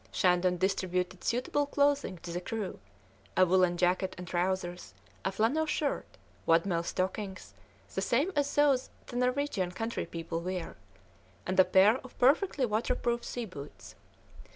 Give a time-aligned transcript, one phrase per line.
[0.11, 2.79] Shandon distributed suitable clothing to the crew,
[3.37, 7.53] a woollen jacket and trousers, a flannel shirt, wadmel stockings,
[7.93, 10.75] the same as those the Norwegian country people wear,
[11.45, 13.93] and a pair of perfectly waterproof sea boots.